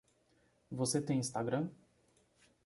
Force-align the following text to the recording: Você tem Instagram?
Você 0.71 0.99
tem 0.99 1.19
Instagram? 1.19 1.69